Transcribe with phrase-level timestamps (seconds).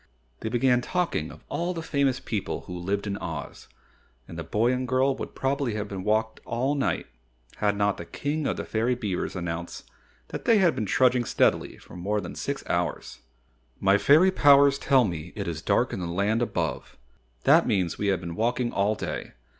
[0.39, 3.67] They began talking of all the famous people who lived in Oz,
[4.27, 7.05] and the boy and girl would probably have walked all night
[7.57, 9.87] had not the King of the Fairy Beavers announced
[10.33, 13.19] after they had been trudging steadily for more than six hours:
[13.79, 16.97] "My fairy powers tell me it is dark in the land above.
[17.43, 19.33] That means we have been walking all day.